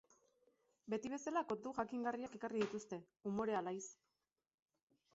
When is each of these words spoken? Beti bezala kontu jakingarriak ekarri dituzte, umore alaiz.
Beti 0.93 1.11
bezala 1.15 1.43
kontu 1.51 1.75
jakingarriak 1.81 2.39
ekarri 2.41 2.65
dituzte, 2.65 3.01
umore 3.33 3.63
alaiz. 3.63 3.89